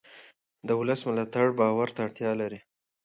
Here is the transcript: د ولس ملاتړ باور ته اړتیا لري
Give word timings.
د 0.67 0.69
ولس 0.79 1.01
ملاتړ 1.07 1.47
باور 1.59 1.89
ته 1.95 1.99
اړتیا 2.05 2.31
لري 2.41 2.59